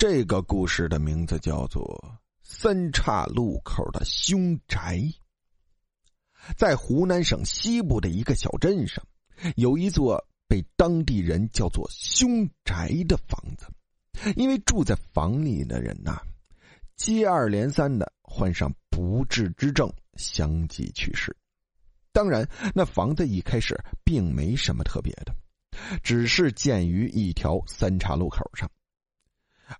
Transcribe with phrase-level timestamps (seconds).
[0.00, 1.84] 这个故事的名字叫做
[2.42, 4.96] 《三岔路口的凶宅》。
[6.56, 9.04] 在湖南省西部的一个小镇上，
[9.56, 13.66] 有一座被当地人叫做“凶宅”的房子。
[14.36, 16.18] 因为住在房里的人呐，
[16.96, 21.36] 接二连三的患上不治之症，相继去世。
[22.10, 25.34] 当然，那房子一开始并没什么特别的，
[26.02, 28.66] 只是建于一条三岔路口上。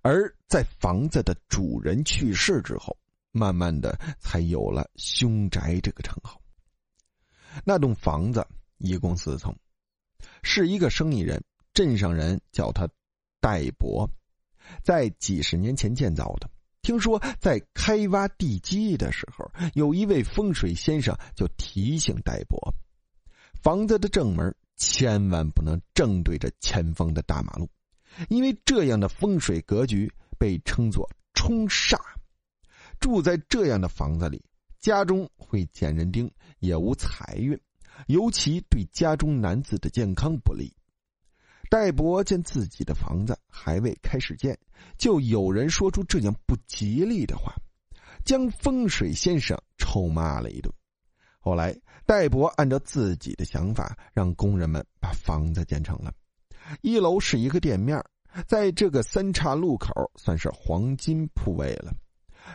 [0.02, 2.96] 而在房子的主人去世之后，
[3.32, 6.40] 慢慢的才有了“凶宅”这个称号。
[7.64, 8.46] 那栋房子
[8.78, 9.54] 一共四层，
[10.42, 11.42] 是一个生意人，
[11.74, 12.88] 镇上人叫他
[13.40, 14.08] 戴伯，
[14.82, 16.48] 在几十年前建造的。
[16.82, 22.72] 听说在开挖地基的时候，有一位风水先生就提醒戴伯，
[23.62, 27.68] 房子的正门千万不能正对着前方的大马路。
[28.28, 31.98] 因为这样的风水格局被称作冲煞，
[32.98, 34.44] 住在这样的房子里，
[34.78, 37.58] 家中会捡人丁，也无财运，
[38.06, 40.74] 尤其对家中男子的健康不利。
[41.70, 44.58] 戴伯见自己的房子还未开始建，
[44.98, 47.54] 就有人说出这样不吉利的话，
[48.24, 50.72] 将风水先生臭骂了一顿。
[51.38, 56.12] 后来，戴伯按照自己的想法，让工人们把房子建成了。
[56.82, 58.02] 一楼是一个店面，
[58.46, 61.92] 在这个三岔路口算是黄金铺位了，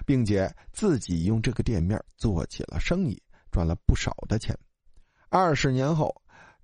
[0.06, 4.58] 并且自己用这个店面做起了生意，赚了不少的钱。
[5.30, 6.16] 二十年后，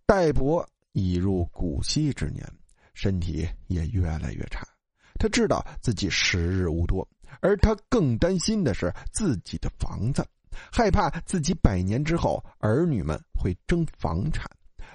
[0.05, 2.45] 戴伯已入古稀之年，
[2.93, 4.65] 身体也越来越差。
[5.19, 7.07] 他知道自己时日无多，
[7.41, 10.25] 而他更担心的是自己的房子，
[10.71, 14.49] 害怕自己百年之后儿女们会争房产，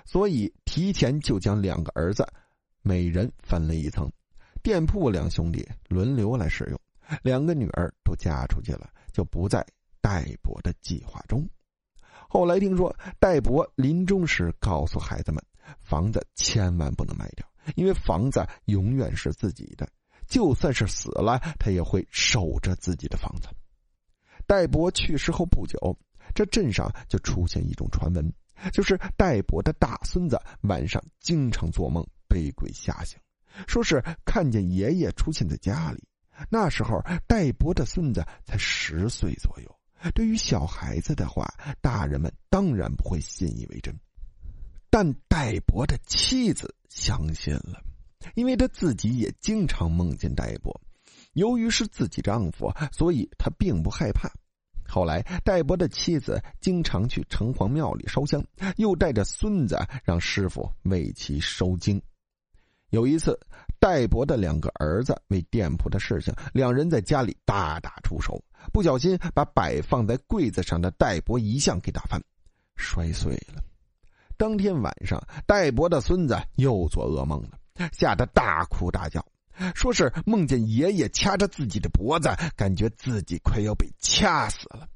[0.04, 2.26] 所以提前就将两个儿子。
[2.86, 4.08] 每人分了一层，
[4.62, 6.80] 店铺两兄弟轮流来使用。
[7.20, 9.66] 两个女儿都嫁出去了，就不在
[10.00, 11.44] 戴伯的计划中。
[12.28, 15.44] 后来听说戴伯临终时告诉孩子们，
[15.80, 19.88] 房子千万不能卖掉，因为房子永远是自己的，
[20.28, 23.48] 就算是死了，他也会守着自己的房子。
[24.46, 25.76] 戴伯去世后不久，
[26.36, 28.32] 这镇上就出现一种传闻，
[28.72, 32.06] 就是戴伯的大孙子晚上经常做梦。
[32.28, 33.18] 被鬼吓醒，
[33.66, 36.04] 说是看见爷爷出现在家里。
[36.50, 39.76] 那时候戴伯的孙子才十岁左右。
[40.14, 43.98] 对于小孩子的话，大人们当然不会信以为真。
[44.90, 47.82] 但戴伯的妻子相信了，
[48.34, 50.80] 因为他自己也经常梦见戴伯。
[51.32, 54.30] 由于是自己丈夫，所以他并不害怕。
[54.88, 58.44] 后来，戴伯的妻子经常去城隍庙里烧香，
[58.76, 62.00] 又带着孙子让师傅为其收经。
[62.90, 63.38] 有一次，
[63.80, 68.42] 戴伯的两个儿子为店铺的事情，两人在家里大打出手，
[68.72, 72.22] 不小心把摆放在柜子上的戴伯遗像给打翻，
[72.76, 73.62] 摔碎了。
[74.36, 77.58] 当天晚上，戴伯的孙子又做噩梦了，
[77.92, 79.24] 吓得大哭大叫，
[79.74, 84.86] 说是梦见爷爷掐着自己的脖子，感觉自己快要被掐死了。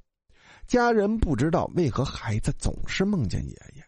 [0.67, 3.85] 家人不知道为何孩子总是梦见爷爷，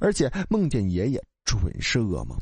[0.00, 2.36] 而且梦见爷爷准是噩梦。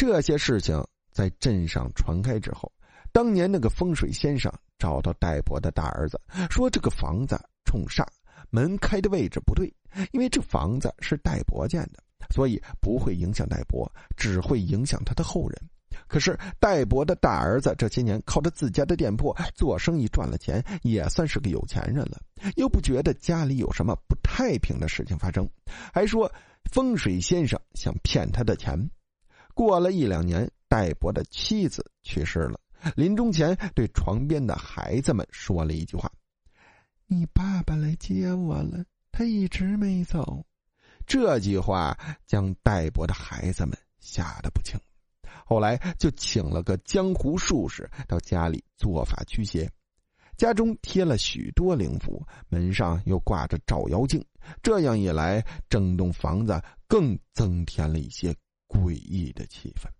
[0.00, 2.72] 这些事情在镇上传开之后，
[3.12, 6.18] 当年那个风水先生找到戴伯的大儿子，
[6.48, 8.02] 说这个房子冲煞，
[8.48, 9.70] 门开的位置不对，
[10.12, 15.62] 因为这房子是戴伯建的，所以不会影响戴伯，只会影响他的后人。
[16.06, 22.18] 可是戴伯的大儿子这些年靠着自家的店铺做生意赚了钱，也算是个有钱人了，
[22.56, 25.46] 又不觉得家里有什么不太平的事情发生，
[25.92, 26.32] 还说
[26.72, 28.90] 风水先生想骗他的钱。
[29.60, 32.58] 过了一两年，戴伯的妻子去世了。
[32.96, 36.10] 临终前，对床边的孩子们说了一句话
[37.06, 38.82] ：“你爸爸来接我了，
[39.12, 40.42] 他一直没走。”
[41.06, 41.94] 这句话
[42.24, 44.80] 将戴伯的孩子们吓得不轻。
[45.44, 49.70] 后来就请了个江湖术士到家里做法驱邪，
[50.38, 54.24] 家中贴了许多灵符，门上又挂着照妖镜。
[54.62, 56.58] 这样一来，整栋房子
[56.88, 58.34] 更增添了一些。
[58.70, 59.90] 诡异的气氛。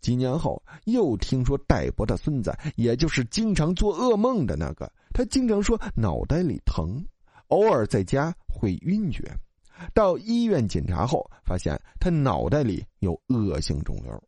[0.00, 7.04] 几年后，又听说戴伯的孙子，也就是经常做噩梦的那个，他经常说脑袋里疼，
[7.48, 9.32] 偶尔在家会晕厥。
[9.94, 14.20] 到医院检查后，发现他脑袋里有恶性肿瘤，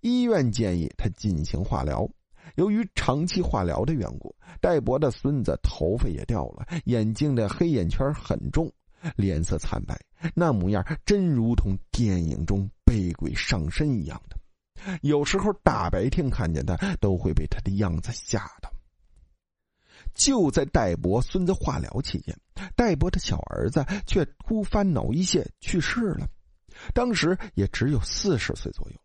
[0.00, 2.06] 医院建议他进行化疗。
[2.56, 8.70] 由于长期化疗的缘故，戴博的孙子头发也掉了，眼睛的黑眼圈很重。
[9.16, 9.98] 脸色惨白，
[10.34, 14.36] 那模样真如同电影中被鬼上身一样的。
[15.02, 18.70] 有时候大白天看见他，都会被他的样子吓到。
[20.14, 22.36] 就在戴伯孙子化疗期间，
[22.74, 26.28] 戴伯的小儿子却突发脑溢血去世了，
[26.92, 28.96] 当时也只有四十岁左右。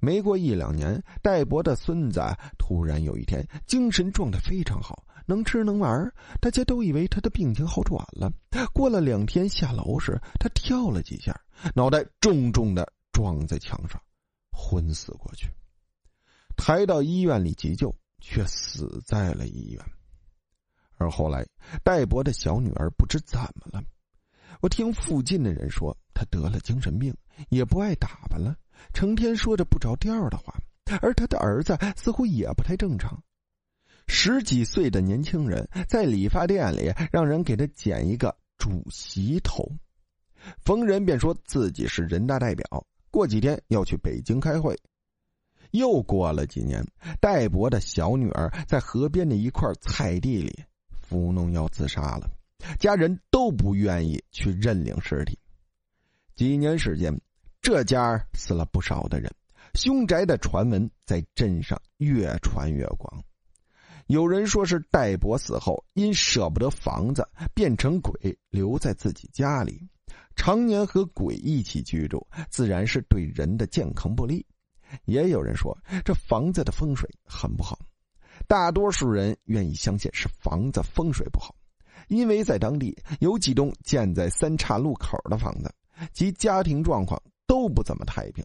[0.00, 2.20] 没过一两年，戴伯的孙子
[2.58, 8.32] 突然有一天精神状态非常好，能吃能玩，大家都以为他的病情好转了。
[8.72, 11.38] 过了两天下楼时，他跳了几下，
[11.74, 14.00] 脑袋重重的撞在墙上，
[14.50, 15.48] 昏死过去。
[16.56, 19.84] 抬到医院里急救，却死在了医院。
[20.96, 21.46] 而后来，
[21.82, 23.82] 戴博的小女儿不知怎么了，
[24.60, 27.14] 我听附近的人说，她得了精神病，
[27.48, 28.56] 也不爱打扮了，
[28.92, 30.54] 成天说着不着调的话。
[31.00, 33.22] 而他的儿子似乎也不太正常，
[34.06, 39.70] 十几岁的年轻人在理发店里让人给他剪一个主席头，
[40.64, 44.78] 逢人便说自己是人大代表，过几天要去北京开会。
[45.70, 46.84] 又过了几年，
[47.20, 50.64] 戴博的小女儿在河边的一块菜地里。
[51.00, 52.30] 服农药自杀了，
[52.78, 55.38] 家人都不愿意去认领尸体。
[56.34, 57.20] 几年时间，
[57.60, 59.30] 这家死了不少的人，
[59.74, 63.22] 凶宅的传闻在镇上越传越广。
[64.12, 69.88] 有人说是戴伯死后因舍不得房子，变成鬼留在自己家里，
[70.36, 74.44] 常年和鬼一起居住，自然是对人的健康不利。
[75.06, 75.74] 也有人说
[76.04, 77.78] 这房子的风水很不好。
[78.46, 81.56] 大多数人愿意相信是房子风水不好，
[82.08, 85.74] 因为在当地有几栋建在三岔路口的房子，
[86.12, 88.44] 其家庭状况都不怎么太平，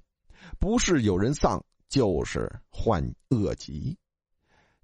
[0.61, 3.97] 不是有人丧，就是患恶疾。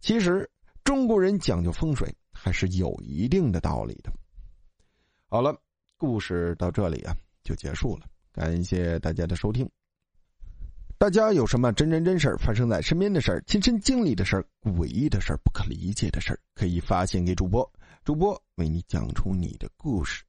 [0.01, 0.49] 其实
[0.83, 4.11] 中国人讲究风水还是有一定的道理的。
[5.29, 5.57] 好了，
[5.97, 9.69] 故事到这里啊就结束了，感谢大家的收听。
[10.97, 17.69] 大家有什么真人真事发生在身边的事儿、亲身经历的事儿、诡异的事儿、不可理解的事儿，可以发信给主播，
[18.03, 20.23] 主播为你讲出你的故事。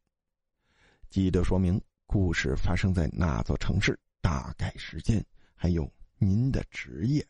[1.10, 5.24] 记得说明故事发生在哪座城市、大概时间，
[5.54, 7.24] 还有您的职业。